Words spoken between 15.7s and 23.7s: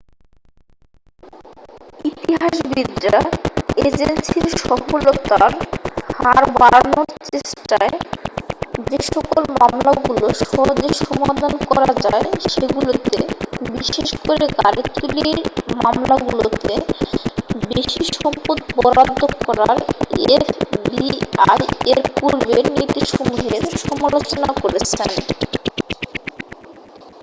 মামলাগুলোতে বেশি সম্পদ বরাদ্ধ করার এফবিআই এর পূর্বের নীতিসমূহের